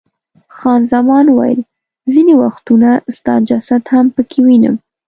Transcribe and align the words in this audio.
خان 0.57 0.81
زمان 0.93 1.25
وویل، 1.29 1.61
ځیني 2.11 2.33
وختونه 2.43 2.89
ستا 3.15 3.35
جسد 3.47 3.83
هم 3.91 4.05
پکې 4.15 4.39
وینم. 4.45 4.75